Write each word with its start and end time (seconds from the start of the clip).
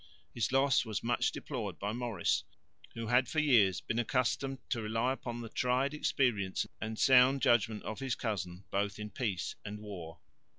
His 0.33 0.51
loss 0.51 0.83
was 0.83 1.03
much 1.03 1.31
deplored 1.31 1.77
by 1.77 1.93
Maurice, 1.93 2.43
who 2.95 3.05
had 3.05 3.29
for 3.29 3.37
years 3.37 3.81
been 3.81 3.99
accustomed 3.99 4.57
to 4.71 4.81
rely 4.81 5.13
upon 5.13 5.41
the 5.41 5.49
tried 5.49 5.93
experience 5.93 6.65
and 6.81 6.97
sound 6.97 7.43
judgment 7.43 7.83
of 7.83 7.99
his 7.99 8.15
cousin 8.15 8.63
both 8.71 8.97
in 8.97 9.11
peace 9.11 9.57
and 9.63 9.79
war. 9.79 10.19